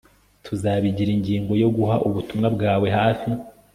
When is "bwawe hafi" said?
2.55-3.29